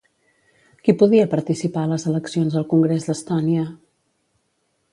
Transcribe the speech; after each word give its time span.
Qui 0.87 0.93
podia 1.01 1.27
participar 1.33 1.83
a 1.87 1.91
les 1.91 2.05
eleccions 2.13 2.57
al 2.61 2.67
Congrés 2.73 3.05
d'Estònia? 3.11 3.67